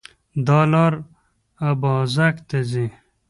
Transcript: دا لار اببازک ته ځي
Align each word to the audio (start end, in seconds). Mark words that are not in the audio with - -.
دا 0.47 0.59
لار 0.71 0.93
اببازک 1.69 2.35
ته 2.49 2.57
ځي 2.71 2.87